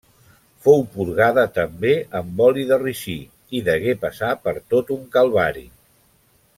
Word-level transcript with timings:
Fou 0.67 0.79
purgada 0.93 1.43
també 1.57 1.91
amb 2.21 2.41
oli 2.47 2.63
de 2.71 2.79
ricí 2.85 3.17
i 3.59 3.61
degué 3.69 3.95
passar 4.07 4.33
per 4.47 4.55
tot 4.75 4.95
un 4.97 5.05
calvari. 5.19 5.67